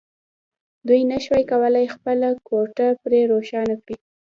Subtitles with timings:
[0.87, 3.97] دوی نشوای کولای خپله کوټه پرې روښانه کړي